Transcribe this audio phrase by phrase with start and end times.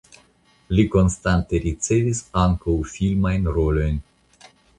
[0.77, 4.03] Li konstante ricevis ankaŭ filmajn rolojn.